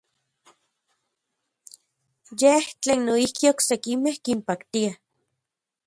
[2.39, 4.91] Yej tlen noijki oksekimej kinpaktia.